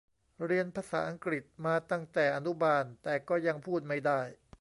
[0.45, 4.21] เรียนภาษาอังกฤษมาตั้งแต่อนุบาลแต่ก็ยังพูดไม่ได้